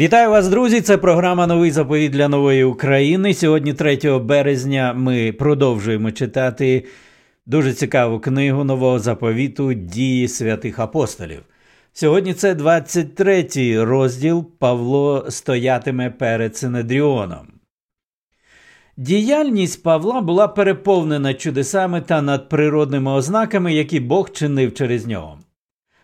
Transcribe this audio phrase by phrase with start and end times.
[0.00, 0.80] Вітаю вас, друзі!
[0.80, 3.34] Це програма Новий заповіт для нової України.
[3.34, 6.84] Сьогодні, 3 березня, ми продовжуємо читати
[7.46, 11.42] дуже цікаву книгу нового заповіту Дії святих апостолів.
[11.92, 13.48] Сьогодні це 23
[13.84, 17.46] розділ Павло стоятиме перед Синедріоном.
[18.96, 25.38] Діяльність Павла була переповнена чудесами та надприродними ознаками, які Бог чинив через нього.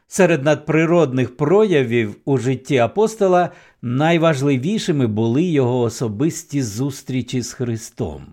[0.08, 3.50] Серед надприродних проявів у житті апостола
[3.82, 8.26] найважливішими були його особисті зустрічі з Христом.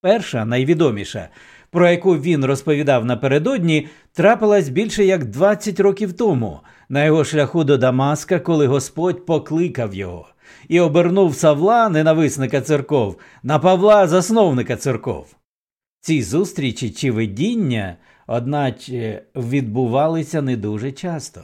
[0.00, 1.28] Перша, найвідоміша,
[1.70, 7.76] про яку він розповідав напередодні, трапилась більше як 20 років тому на його шляху до
[7.76, 10.28] Дамаска, коли Господь покликав його
[10.68, 15.36] і обернув Савла, ненависника церков, на Павла, засновника церков.
[16.00, 21.40] Ці зустрічі чи видіння одначе відбувалися не дуже часто.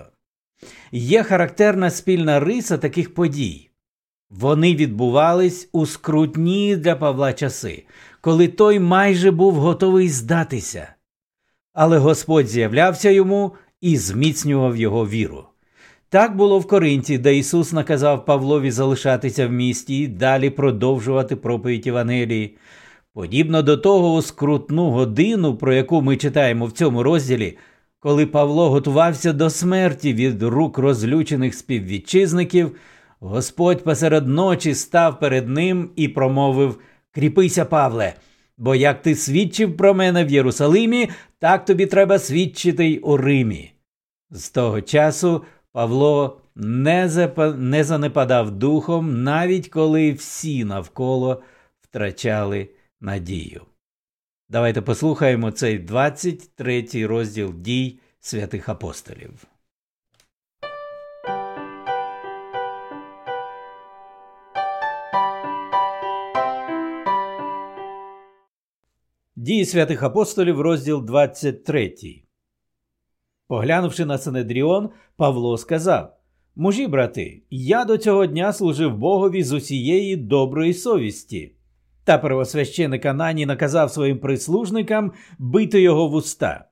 [0.93, 3.71] Є характерна спільна риса таких подій.
[4.31, 7.85] Вони відбувались у скрутні для Павла часи,
[8.21, 10.95] коли той майже був готовий здатися.
[11.73, 15.45] Але Господь з'являвся йому і зміцнював його віру.
[16.09, 21.87] Так було в Коринті, де Ісус наказав Павлові залишатися в місті і далі продовжувати проповідь
[21.87, 22.57] Євангелії.
[23.15, 27.59] Подібно до того у скрутну годину, про яку ми читаємо в цьому розділі,
[28.01, 32.77] коли Павло готувався до смерті від рук розлючених співвітчизників,
[33.21, 36.79] Господь посеред ночі став перед ним і промовив
[37.11, 38.15] Кріпися, Павле,
[38.59, 43.73] бо як ти свідчив про мене в Єрусалимі, так тобі треба свідчити й у Римі.
[44.31, 47.39] З того часу Павло не, зап...
[47.59, 51.43] не занепадав духом, навіть коли всі навколо
[51.81, 52.69] втрачали
[53.03, 53.67] надію.
[54.49, 59.47] Давайте послухаємо цей 23 розділ дій святих апостолів.
[69.37, 71.95] Дії святих апостолів, розділ 23.
[73.47, 76.17] Поглянувши на Синедріон, Павло сказав
[76.57, 81.55] Мужі, брати, я до цього дня служив Богові з усієї доброї совісті.
[82.05, 86.65] Та первосвященик Анані наказав своїм прислужникам бити його в уста.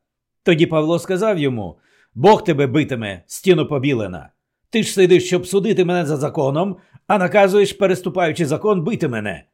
[0.42, 1.78] Тоді Павло сказав йому
[2.14, 4.30] Бог тебе битиме, стіну побілена.
[4.70, 6.76] Ти ж сидиш, щоб судити мене за законом,
[7.06, 9.44] а наказуєш, переступаючи закон, бити мене.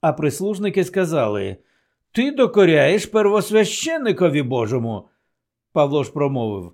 [0.00, 1.56] А прислужники сказали
[2.12, 5.08] Ти докоряєш первосвященникові Божому.
[5.72, 6.72] Павло ж промовив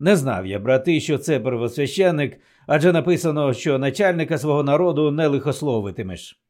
[0.00, 6.40] Не знав я, брати, що це первосвященник, адже написано, що начальника свого народу не лихословитимеш.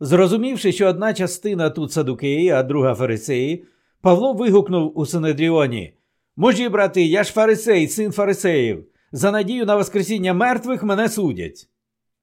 [0.00, 3.64] Зрозумівши, що одна частина тут садукеї, а друга фарисеї,
[4.00, 5.92] Павло вигукнув у Синедріоні
[6.36, 8.84] Мужі, брати, я ж фарисей, син фарисеїв.
[9.12, 11.68] За надію на Воскресіння мертвих мене судять.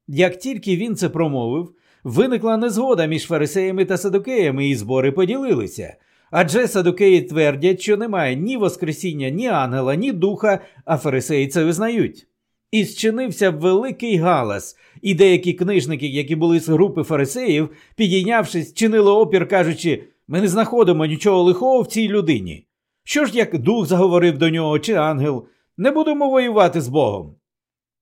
[0.06, 5.96] Як тільки він це промовив, виникла незгода між фарисеями та садукеями, і збори поділилися.
[6.30, 12.26] Адже садукеї твердять, що немає ні Воскресіння, ні ангела, ні духа, а фарисеї це визнають.
[12.70, 19.48] І зчинився великий галас, і деякі книжники, які були з групи фарисеїв, підійнявшись, чинили опір,
[19.48, 22.66] кажучи, ми не знаходимо нічого лихого в цій людині.
[23.04, 25.46] Що ж як дух заговорив до нього, чи ангел,
[25.76, 27.34] не будемо воювати з Богом.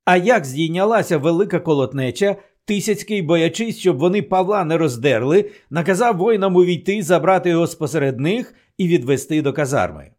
[0.05, 2.37] А як здійнялася велика колотнеча,
[2.67, 8.89] Тисяцький, боячись, щоб вони Павла не роздерли, наказав воїнам увійти, забрати його спосеред них і
[8.89, 10.11] відвести до казарми.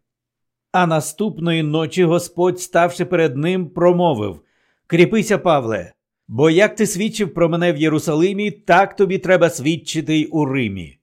[0.77, 4.41] А наступної ночі Господь, ставши перед ним, промовив
[4.87, 5.93] Кріпися, Павле,
[6.27, 10.97] бо як ти свідчив про мене в Єрусалимі, так тобі треба свідчити й у Римі.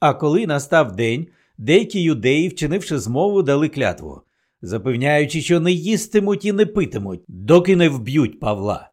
[0.00, 1.26] А коли настав день,
[1.58, 4.20] деякі юдеї, вчинивши змову, дали клятву,
[4.62, 8.90] запевняючи, що не їстимуть і не питимуть, доки не вб'ють Павла.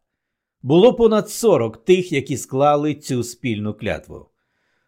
[0.62, 4.31] Було понад сорок тих, які склали цю спільну клятву.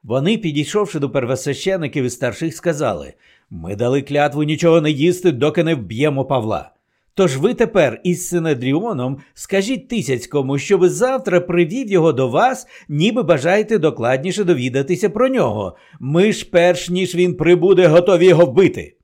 [0.04, 3.14] Вони, підійшовши до первосвящеників і старших, сказали
[3.50, 6.70] Ми дали клятву нічого не їсти, доки не вб'ємо Павла.
[7.14, 13.78] Тож ви тепер із Синедріоном скажіть Тисяцькому, щоби завтра привів його до вас, ніби бажаєте
[13.78, 15.76] докладніше довідатися про нього.
[16.00, 18.96] Ми ж, перш ніж він прибуде, готові його вбити.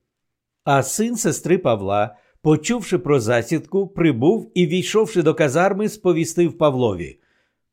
[0.65, 7.21] А син сестри Павла, почувши про засідку, прибув і, війшовши до казарми, сповістив Павлові.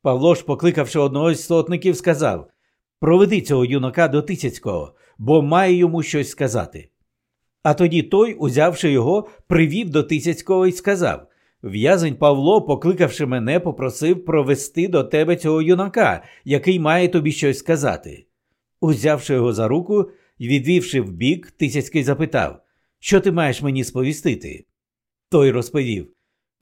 [0.02, 2.48] Павло ж, покликавши одного з сотників, сказав
[3.00, 6.90] Проведи цього юнака до Тисяцького, бо має йому щось сказати.
[7.62, 11.26] А тоді той, узявши його, привів до Тисяцького і сказав
[11.62, 18.26] В'язень Павло, покликавши мене, попросив провести до тебе цього юнака, який має тобі щось сказати.
[18.80, 22.62] Узявши його за руку і відвівши вбік, Тисяцький запитав
[22.98, 24.66] Що ти маєш мені сповістити?
[25.28, 26.08] Той розповів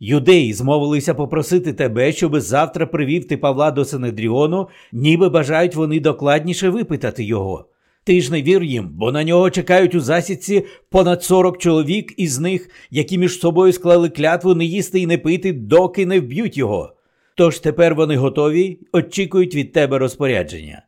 [0.01, 6.69] Юдеї змовилися попросити тебе, щоби завтра привів ти Павла до Синедріону, ніби бажають вони докладніше
[6.69, 7.69] випитати його.
[8.05, 12.39] Ти ж не вір їм, бо на нього чекають у засідці понад сорок чоловік із
[12.39, 16.97] них, які між собою склали клятву не їсти і не пити, доки не вб'ють його.
[17.37, 20.83] Тож тепер вони готові, очікують від тебе розпорядження.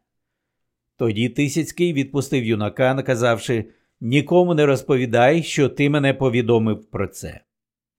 [0.96, 3.64] Тоді Тисяцький відпустив юнака, наказавши
[4.00, 7.40] нікому не розповідай, що ти мене повідомив про це.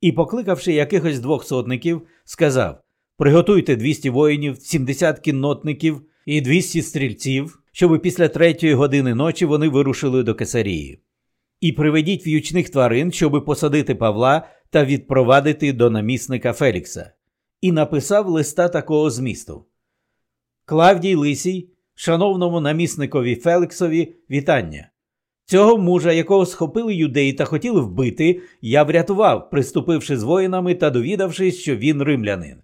[0.02, 2.82] І, покликавши якихось двох сотників, сказав
[3.18, 10.24] Приготуйте 200 воїнів, 70 кіннотників і 200 стрільців, щоби після третьої години ночі вони вирушили
[10.24, 11.02] до Кесарії.
[11.62, 17.12] І приведіть в'ючних тварин, щоби посадити Павла та відпровадити до намісника Фелікса,
[17.62, 19.66] і написав листа такого змісту.
[20.66, 24.90] Клавдій Лисій, шановному намісникові Феліксові, вітання.
[25.50, 31.60] Цього мужа, якого схопили юдеї та хотіли вбити, я врятував, приступивши з воїнами та довідавшись,
[31.60, 32.56] що він римлянин.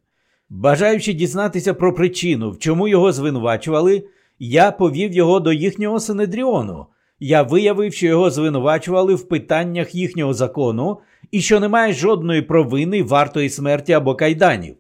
[0.50, 4.04] Бажаючи дізнатися про причину, в чому його звинувачували,
[4.40, 6.86] я повів його до їхнього Синедріону.
[7.20, 10.98] Я виявив, що його звинувачували в питаннях їхнього закону
[11.32, 14.76] і що немає жодної провини вартої смерті або кайданів.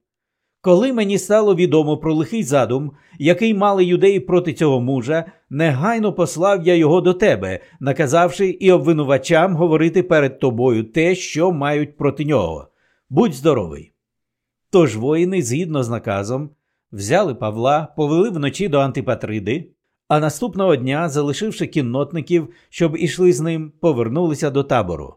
[0.65, 6.67] Коли мені стало відомо про лихий задум, який мали юдеї проти цього мужа, негайно послав
[6.67, 12.67] я його до тебе, наказавши і обвинувачам говорити перед тобою те, що мають проти нього.
[13.09, 13.91] Будь здоровий.
[14.69, 16.49] Тож воїни, згідно з наказом,
[16.91, 19.69] взяли Павла, повели вночі до Антипатриди,
[20.07, 25.15] а наступного дня, залишивши кіннотників, щоб ішли з ним, повернулися до табору.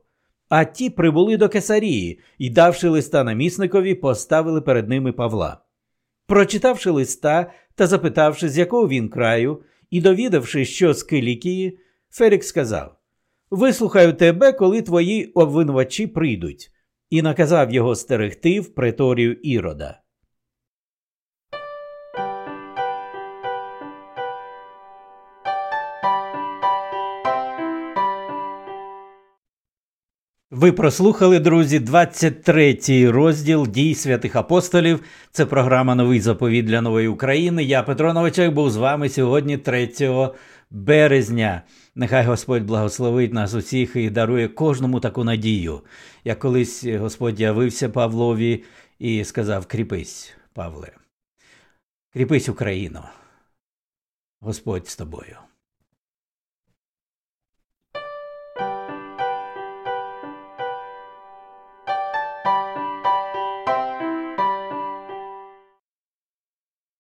[0.49, 5.61] А ті прибули до Кесарії і, давши листа намісникові, поставили перед ними Павла.
[6.27, 11.79] Прочитавши листа та запитавши, з якого він краю, і довідавши, що з Килікії,
[12.11, 12.97] Ферік сказав
[13.51, 16.71] Вислухаю тебе, коли твої обвинувачі прийдуть,
[17.11, 20.01] і наказав його стерегти в преторію Ірода.
[30.59, 35.01] Ви прослухали, друзі, 23-й розділ дій святих апостолів.
[35.33, 37.65] Це програма Новий заповіт для нової України.
[37.65, 39.91] Я Петро Новичак був з вами сьогодні, 3
[40.71, 41.63] березня.
[41.95, 45.81] Нехай Господь благословить нас усіх і дарує кожному таку надію.
[46.25, 48.65] Як колись Господь явився Павлові
[48.99, 50.93] і сказав: Кріпись, Павле,
[52.13, 53.09] кріпись Україно.
[54.41, 55.37] Господь з тобою.